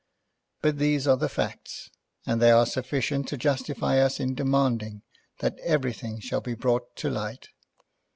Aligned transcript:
But 0.63 0.79
these 0.79 1.05
are 1.05 1.15
the 1.15 1.29
facts, 1.29 1.91
and 2.25 2.41
they 2.41 2.49
are 2.49 2.65
sufficient 2.65 3.27
to 3.27 3.37
justify 3.37 3.99
us 3.99 4.19
in 4.19 4.33
demanding 4.33 5.03
that 5.41 5.59
everything 5.59 6.19
shall 6.19 6.41
be 6.41 6.55
brought 6.55 6.95
to 6.95 7.11
light." 7.11 7.49